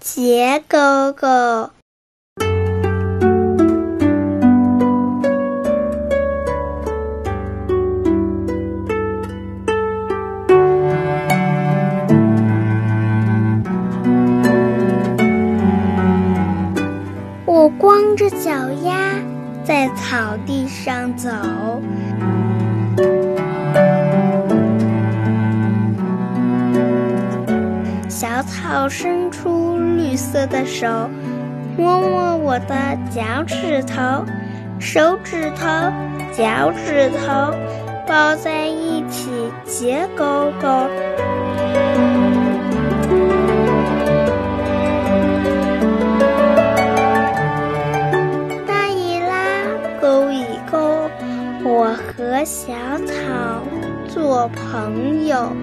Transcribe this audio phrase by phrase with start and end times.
[0.00, 1.72] 杰哥哥。
[17.44, 18.50] 我光着脚
[18.84, 19.14] 丫
[19.62, 21.28] 在草地上走。
[28.20, 31.08] 小草伸出绿色的手，
[31.78, 32.74] 摸摸我的
[33.10, 34.26] 脚趾头。
[34.78, 35.90] 手指头，
[36.30, 37.54] 脚趾头
[38.06, 39.30] 抱在一起，
[39.64, 40.86] 结勾勾。
[48.66, 49.64] 大姨拉
[49.98, 51.08] 勾，一勾。
[51.64, 52.74] 我和小
[53.06, 53.62] 草
[54.08, 55.56] 做朋友。